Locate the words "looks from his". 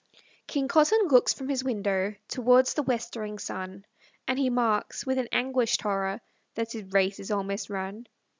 1.09-1.63